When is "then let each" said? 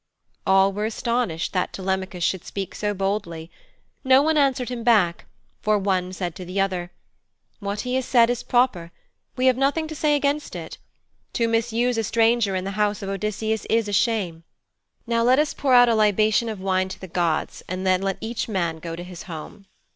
17.85-18.49